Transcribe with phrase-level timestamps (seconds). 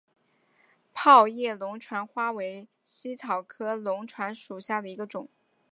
[0.95, 5.29] 泡叶龙船花为茜草科龙船花属下的一个种。